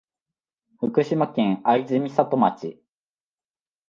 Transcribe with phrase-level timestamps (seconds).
[0.79, 2.81] 福島県会津美里町